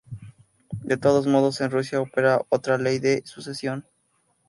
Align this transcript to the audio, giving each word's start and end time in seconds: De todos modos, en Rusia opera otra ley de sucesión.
De 0.81 0.97
todos 0.97 1.27
modos, 1.27 1.61
en 1.61 1.69
Rusia 1.69 2.01
opera 2.01 2.41
otra 2.49 2.79
ley 2.79 2.97
de 2.97 3.21
sucesión. 3.23 3.85